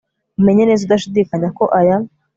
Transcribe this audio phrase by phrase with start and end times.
[0.39, 1.97] umenye neza udashidikanya, ko aya